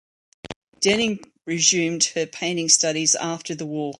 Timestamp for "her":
2.15-2.25